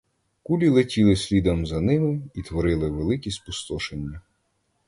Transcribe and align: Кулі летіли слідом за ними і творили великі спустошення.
Кулі 0.43 0.69
летіли 0.69 1.15
слідом 1.15 1.65
за 1.65 1.81
ними 1.81 2.21
і 2.33 2.41
творили 2.41 2.89
великі 2.89 3.31
спустошення. 3.31 4.21